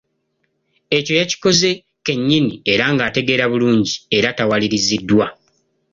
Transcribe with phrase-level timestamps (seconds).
[0.97, 1.69] Ekyo yakikoze
[2.05, 5.25] kennyini era ng'ategeera bulungi era tawaliriziddwa.